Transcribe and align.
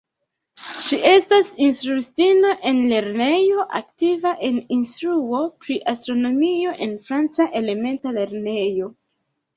Ŝi 0.83 0.97
estas 1.09 1.49
instruistino 1.65 2.53
en 2.71 2.79
lernejo, 2.93 3.65
aktiva 3.81 4.33
en 4.49 4.57
instruo 4.79 5.43
pri 5.67 5.79
astronomio 5.95 6.75
en 6.87 6.97
franca 7.11 7.51
elementa 7.61 8.19
lernejo. 8.21 8.91